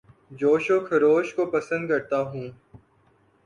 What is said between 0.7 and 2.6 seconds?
و خروش کو پسند کرتا ہوں